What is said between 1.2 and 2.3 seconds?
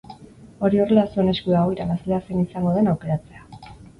esku dago irabazlea